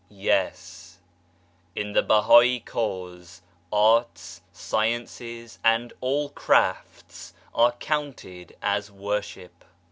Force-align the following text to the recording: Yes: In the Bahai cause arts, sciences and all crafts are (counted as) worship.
Yes: 0.09 0.97
In 1.75 1.91
the 1.93 2.01
Bahai 2.01 2.65
cause 2.65 3.43
arts, 3.71 4.41
sciences 4.51 5.59
and 5.63 5.93
all 6.01 6.29
crafts 6.29 7.35
are 7.53 7.73
(counted 7.73 8.57
as) 8.63 8.89
worship. 8.89 9.63